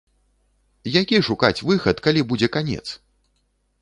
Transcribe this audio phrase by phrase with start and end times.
[0.99, 2.83] Які шукаць выхад, калі будзе канец?